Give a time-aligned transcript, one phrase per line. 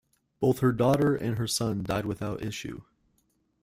[0.39, 2.81] Both her daughter and son died without issue.